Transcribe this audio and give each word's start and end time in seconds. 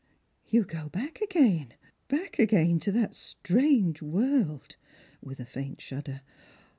"You 0.49 0.63
go 0.63 0.89
back 0.89 1.21
again, 1.21 1.75
back 2.07 2.39
again 2.39 2.79
to 2.79 2.91
that 2.91 3.13
strange 3.13 4.01
world!" 4.01 4.75
with 5.21 5.39
a 5.39 5.45
faint 5.45 5.79
shudder. 5.79 6.21